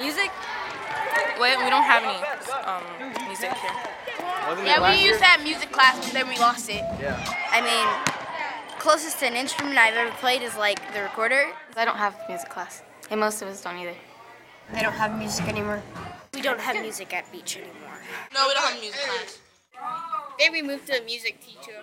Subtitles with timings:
[0.00, 0.30] Music?
[1.38, 2.16] Wait, we don't have any
[2.64, 3.70] um, music here.
[4.64, 5.10] Yeah, it last we year?
[5.12, 6.82] used that music class, but then we lost it.
[7.00, 7.16] Yeah.
[7.50, 7.86] I mean,
[8.78, 11.44] closest to an instrument I've ever played is like the recorder.
[11.76, 13.94] I don't have music class, and most of us don't either.
[14.72, 15.82] They don't have music anymore.
[16.34, 17.98] We don't have music at beach anymore.
[18.34, 19.38] No, we don't have music class.
[20.38, 21.82] Maybe move to a music teacher.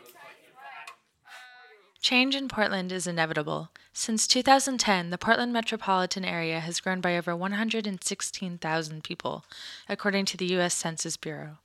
[2.02, 3.70] Change in Portland is inevitable.
[3.92, 9.46] Since 2010, the Portland metropolitan area has grown by over 116,000 people,
[9.90, 10.74] according to the U.S.
[10.74, 11.58] Census Bureau.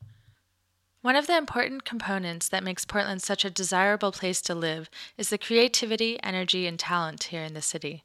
[1.03, 5.31] One of the important components that makes Portland such a desirable place to live is
[5.31, 8.05] the creativity, energy, and talent here in the city.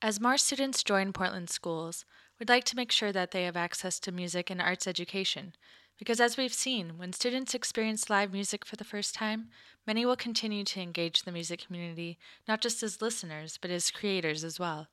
[0.00, 2.04] As more students join Portland schools,
[2.38, 5.54] we'd like to make sure that they have access to music and arts education,
[5.98, 9.48] because as we've seen, when students experience live music for the first time,
[9.86, 14.44] many will continue to engage the music community not just as listeners, but as creators
[14.44, 14.86] as well.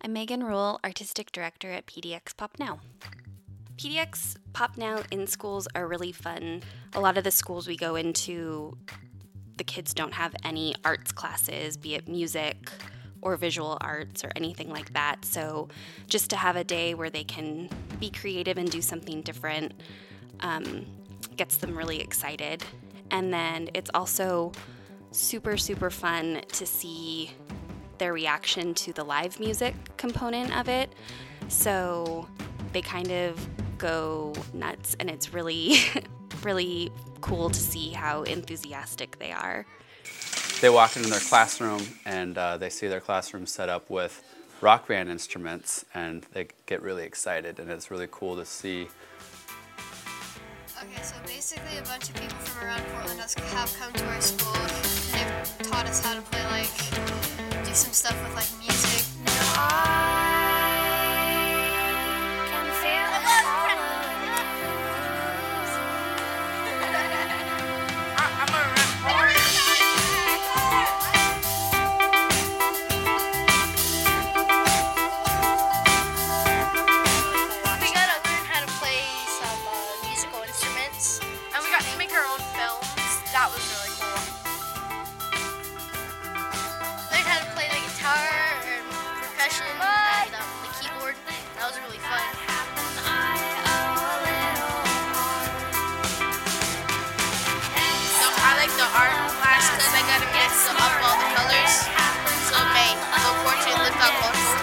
[0.00, 2.80] I'm Megan Rule, Artistic Director at PDX Pop Now.
[3.76, 6.62] PDX Pop Now in schools are really fun.
[6.94, 8.76] A lot of the schools we go into,
[9.56, 12.70] the kids don't have any arts classes, be it music
[13.26, 15.24] or visual arts or anything like that.
[15.24, 15.68] So
[16.06, 17.68] just to have a day where they can
[17.98, 19.72] be creative and do something different
[20.40, 20.86] um,
[21.36, 22.62] gets them really excited.
[23.10, 24.52] And then it's also
[25.10, 27.32] super, super fun to see
[27.98, 30.92] their reaction to the live music component of it.
[31.48, 32.28] So
[32.72, 35.78] they kind of go nuts, and it's really,
[36.44, 39.66] really cool to see how enthusiastic they are.
[40.60, 44.22] They walk into their classroom and uh, they see their classroom set up with
[44.62, 48.88] rock band instruments and they get really excited and it's really cool to see
[50.82, 54.54] Okay, so basically a bunch of people from around Portland have come to our school
[54.54, 58.95] and they've taught us how to play like do some stuff with like music.
[98.66, 101.86] Like the art class because I got to mix up all the colors.
[102.50, 104.58] So it made the portrait look up colorful.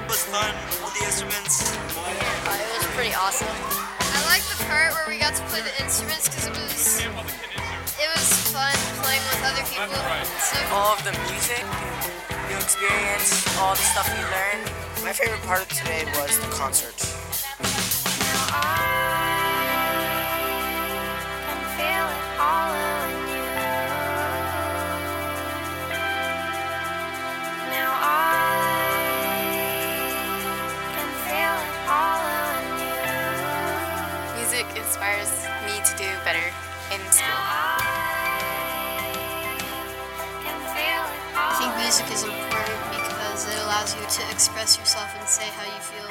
[0.00, 0.48] It was fun
[0.80, 1.76] with the instruments.
[1.92, 3.52] Uh, it was pretty awesome.
[3.52, 8.08] I like the part where we got to play the instruments because it was it
[8.16, 8.72] was fun
[9.04, 9.92] playing with other people.
[9.92, 11.68] So All of the music,
[12.48, 14.72] new experience, all the stuff we learned.
[15.04, 16.96] My favorite part of today was the concert.
[42.00, 46.10] Music is important because it allows you to express yourself and say how you feel.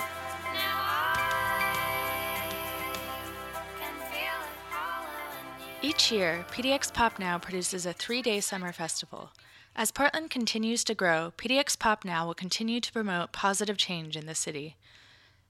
[5.82, 9.32] Each year, PDX Pop Now produces a three day summer festival.
[9.76, 14.26] As Portland continues to grow, PDX Pop Now will continue to promote positive change in
[14.26, 14.76] the city.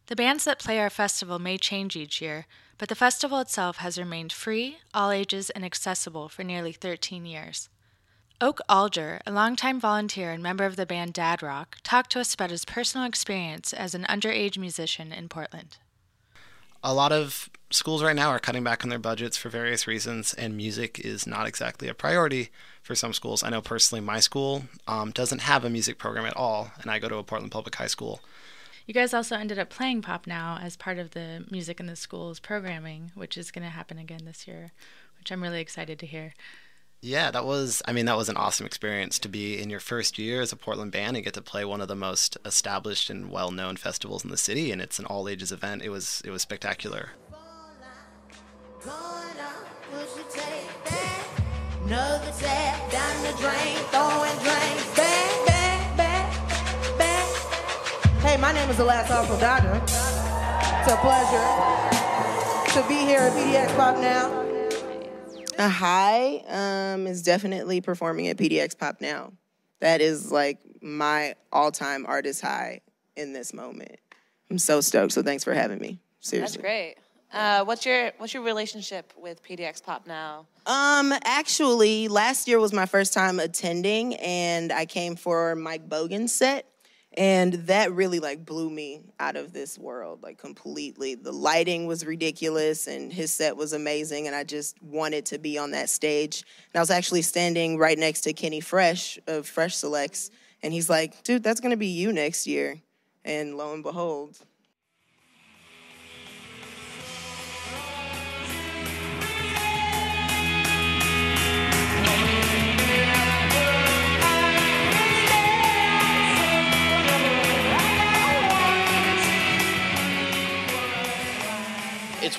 [0.06, 2.46] The bands that play our festival may change each year,
[2.78, 7.70] but the festival itself has remained free, all ages, and accessible for nearly 13 years.
[8.42, 12.34] Oak Alger, a longtime volunteer and member of the band Dad Rock, talked to us
[12.34, 15.78] about his personal experience as an underage musician in Portland.
[16.82, 20.34] a lot of schools right now are cutting back on their budgets for various reasons,
[20.34, 22.50] and music is not exactly a priority
[22.82, 23.44] for some schools.
[23.44, 27.00] I know personally, my school um, doesn't have a music program at all, and I
[27.00, 28.22] go to a Portland Public High School.
[28.88, 31.98] You guys also ended up playing Pop Now as part of the Music in the
[31.98, 34.72] Schools programming, which is going to happen again this year,
[35.18, 36.34] which I'm really excited to hear.
[37.02, 40.20] Yeah, that was, I mean, that was an awesome experience to be in your first
[40.20, 43.32] year as a Portland band and get to play one of the most established and
[43.32, 45.82] well known festivals in the city, and it's an all ages event.
[45.82, 47.12] It was, it was spectacular.
[58.22, 59.82] Hey, my name is the Alastair Dodger.
[59.86, 61.48] It's a pleasure
[62.74, 64.39] to be here at PDX Pop Now.
[65.60, 69.34] A high um, is definitely performing at PDX Pop Now.
[69.82, 72.80] That is like my all-time artist high
[73.18, 74.00] in this moment.
[74.50, 75.12] I'm so stoked.
[75.12, 76.00] So thanks for having me.
[76.22, 76.40] Seriously.
[76.40, 76.96] That's great.
[77.34, 80.48] Uh, what's your what's your relationship with PDX Pop now?
[80.66, 86.34] Um, actually, last year was my first time attending, and I came for Mike Bogan's
[86.34, 86.66] set,
[87.14, 91.16] and that really like blew me out of this world, like completely.
[91.16, 95.58] The lighting was ridiculous, and his set was amazing, and I just wanted to be
[95.58, 96.44] on that stage.
[96.74, 100.30] And I was actually standing right next to Kenny Fresh of Fresh Selects,
[100.62, 102.82] and he's like, "Dude, that's gonna be you next year,"
[103.26, 104.38] and lo and behold.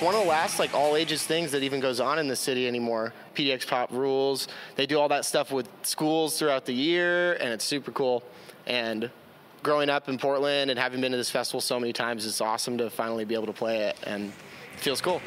[0.01, 2.35] It's one of the last like all ages things that even goes on in the
[2.35, 3.13] city anymore.
[3.35, 4.47] PDX Pop rules.
[4.75, 8.23] They do all that stuff with schools throughout the year, and it's super cool.
[8.65, 9.11] And
[9.61, 12.79] growing up in Portland and having been to this festival so many times, it's awesome
[12.79, 14.29] to finally be able to play it, and
[14.73, 15.21] it feels cool.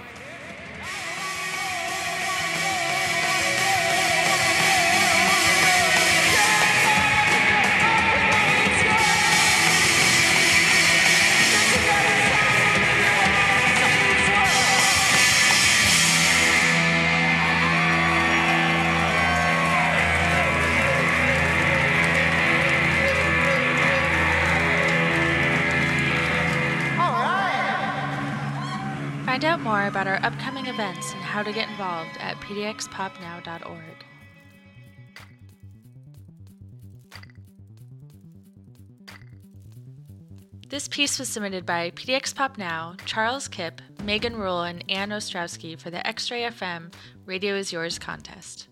[29.35, 34.05] Find out more about our upcoming events and how to get involved at pdxpopnow.org.
[40.69, 45.77] This piece was submitted by PDX Pop Now, Charles Kipp, Megan Rule, and Ann Ostrowski
[45.77, 46.95] for the X Ray FM
[47.27, 48.69] Radio Is Yours contest.